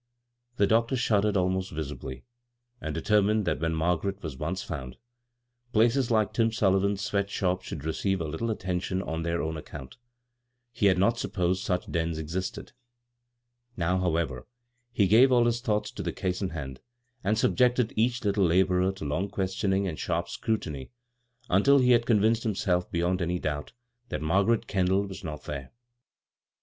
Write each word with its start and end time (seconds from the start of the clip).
The 0.57 0.65
doctor 0.65 0.95
shuddered 0.95 1.35
abnost 1.37 1.69
vi«biy, 1.69 2.23
and 2.81 2.95
determined 2.95 3.45
that 3.45 3.59
when 3.59 3.75
Margaret 3.75 4.23
was 4.23 4.35
once 4.35 4.63
found, 4.63 4.97
places 5.73 6.09
like 6.09 6.33
Tim 6.33 6.51
Sullivan's 6.51 7.03
sweat 7.03 7.29
shop 7.29 7.61
should 7.61 7.85
receive 7.85 8.19
a 8.19 8.23
little 8.27 8.49
attention 8.49 9.03
on 9.03 9.21
their 9.21 9.43
own 9.43 9.57
account—he 9.57 10.87
had 10.87 10.97
not 10.97 11.19
supposed 11.19 11.63
such 11.63 11.91
dens 11.91 12.17
existed. 12.17 12.71
Now, 13.77 13.99
however, 13.99 14.47
he 14.91 15.05
gave 15.05 15.31
all 15.31 15.45
his 15.45 15.61
thoughts 15.61 15.91
to 15.91 16.01
the 16.01 16.11
case 16.11 16.41
in 16.41 16.49
hand, 16.49 16.79
and 17.23 17.37
subjected 17.37 17.93
each 17.95 18.23
little 18.25 18.45
laborer 18.45 18.91
to 18.93 19.05
long 19.05 19.29
questioning 19.29 19.87
and 19.87 19.99
sharp 19.99 20.29
scrutiny 20.29 20.89
until 21.47 21.77
he 21.77 21.91
had 21.91 22.07
convinced 22.07 22.41
himself 22.41 22.89
beyond 22.89 23.21
any 23.21 23.37
doubt 23.37 23.73
that 24.09 24.23
Margaret 24.23 24.65
Kendall 24.65 25.05
was 25.05 25.23
not 25.23 25.43
there. 25.43 25.71